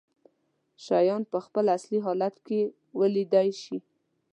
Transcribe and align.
شيان 0.85 1.21
په 1.31 1.37
خپل 1.45 1.65
اصلي 1.77 1.99
حالت 2.05 2.35
کې 2.47 2.59
ولیدلی 2.99 3.51
شي. 3.63 3.77